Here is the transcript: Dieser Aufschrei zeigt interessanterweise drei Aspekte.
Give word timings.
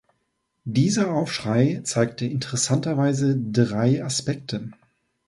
Dieser 0.65 1.11
Aufschrei 1.13 1.81
zeigt 1.83 2.23
interessanterweise 2.23 3.37
drei 3.39 4.03
Aspekte. 4.03 4.71